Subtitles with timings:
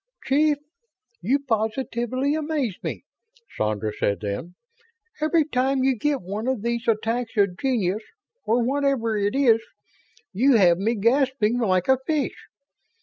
[0.25, 0.57] "Chief,
[1.21, 3.03] you positively amaze me,"
[3.55, 4.55] Sandra said then.
[5.21, 8.01] "Every time you get one of these attacks of genius
[8.43, 9.61] or whatever it is
[10.33, 12.47] you have me gasping like a fish.